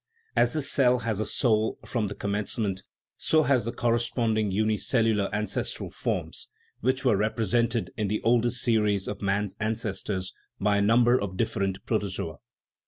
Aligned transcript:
As 0.35 0.53
this 0.53 0.67
cell 0.67 1.01
has 1.01 1.19
a 1.19 1.27
"soul" 1.27 1.77
from 1.85 2.07
the 2.07 2.15
com 2.15 2.31
mencement, 2.31 2.81
so 3.17 3.43
had 3.43 3.53
also 3.53 3.65
the 3.65 3.71
corresponding 3.77 4.49
unicellu 4.49 4.49
THE 4.49 4.61
RIDDLE 4.61 4.71
OF 4.71 4.83
THE 4.83 5.09
UNIVERSE 5.09 5.17
lar 5.31 5.39
ancestral 5.39 5.89
forms, 5.91 6.49
which 6.79 7.05
were 7.05 7.15
represented 7.15 7.91
in 7.97 8.07
the 8.07 8.19
old 8.23 8.47
est 8.47 8.63
series 8.63 9.07
of 9.07 9.21
man's 9.21 9.55
ancestors 9.59 10.33
by 10.59 10.77
a 10.77 10.81
number 10.81 11.21
of 11.21 11.37
different 11.37 11.85
protozoa. 11.85 12.37